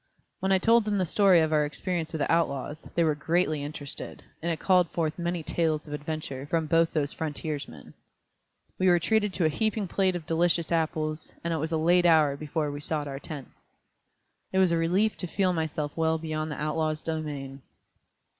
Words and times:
When 0.39 0.51
I 0.51 0.57
told 0.57 0.85
them 0.85 0.97
the 0.97 1.05
story 1.05 1.41
of 1.41 1.53
our 1.53 1.63
experience 1.63 2.11
with 2.11 2.21
the 2.21 2.31
outlaws, 2.31 2.89
they 2.95 3.03
were 3.03 3.13
greatly 3.13 3.63
interested, 3.63 4.23
and 4.41 4.51
it 4.51 4.59
called 4.59 4.89
forth 4.89 5.19
many 5.19 5.43
tales 5.43 5.85
of 5.85 5.93
adventure 5.93 6.47
from 6.47 6.65
both 6.65 6.91
those 6.91 7.13
frontiersmen. 7.13 7.93
We 8.79 8.87
were 8.87 8.97
treated 8.97 9.31
to 9.33 9.45
a 9.45 9.49
heaping 9.49 9.87
plate 9.87 10.15
of 10.15 10.25
delicious 10.25 10.71
apples, 10.71 11.33
and 11.43 11.53
it 11.53 11.57
was 11.57 11.71
a 11.71 11.77
late 11.77 12.07
hour 12.07 12.35
before 12.35 12.71
we 12.71 12.81
sought 12.81 13.07
our 13.07 13.19
tents. 13.19 13.63
It 14.51 14.57
was 14.57 14.71
a 14.71 14.75
relief 14.77 15.17
to 15.17 15.27
feel 15.27 15.53
myself 15.53 15.91
well 15.95 16.17
beyond 16.17 16.49
the 16.51 16.59
outlaws' 16.59 17.03
domain. 17.03 17.61